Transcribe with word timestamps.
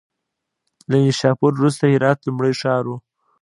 له 0.89 0.97
نیشاپور 1.03 1.51
وروسته 1.55 1.83
هرات 1.93 2.19
لومړی 2.23 2.53
ښار 2.61 2.83
و. 2.89 2.93